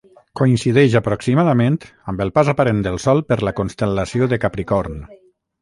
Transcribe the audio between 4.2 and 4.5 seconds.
de